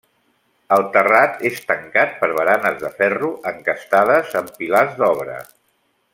[0.77, 5.37] El terrat és tancat per baranes de ferro encastades en pilars d'obra.